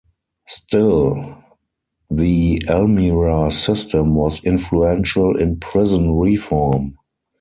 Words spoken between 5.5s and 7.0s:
prison reform.